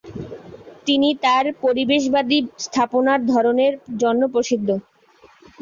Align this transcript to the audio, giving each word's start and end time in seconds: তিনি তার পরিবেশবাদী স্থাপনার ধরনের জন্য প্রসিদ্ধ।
তিনি 0.87 1.09
তার 1.23 1.45
পরিবেশবাদী 1.63 2.37
স্থাপনার 2.65 3.19
ধরনের 3.25 3.73
জন্য 3.99 4.21
প্রসিদ্ধ। 4.33 4.69